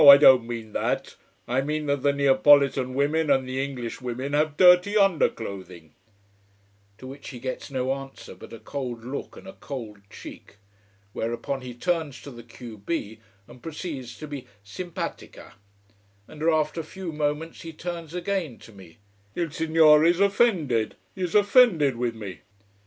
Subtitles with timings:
[0.03, 1.15] I don't mean that.
[1.47, 5.93] I mean that the Neapolitan women and the English women have dirty underclothing"
[6.97, 10.55] To which he gets no answer but a cold look and a cold cheek.
[11.13, 15.53] Whereupon he turns to the q b, and proceeds to be simpatica.
[16.27, 18.97] And after a few moments he turns again to me:
[19.35, 20.95] "Il signore is offended!
[21.13, 22.39] He is offended with me."